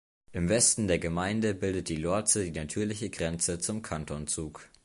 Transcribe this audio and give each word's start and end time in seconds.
Im 0.31 0.49
Westen 0.49 0.87
der 0.87 0.97
Gemeinde 0.97 1.53
bildet 1.53 1.87
die 1.87 1.95
Lorze 1.95 2.45
die 2.49 2.59
natürliche 2.59 3.11
Grenze 3.11 3.59
zum 3.59 3.83
Kanton 3.83 4.25
Zug. 4.25 4.67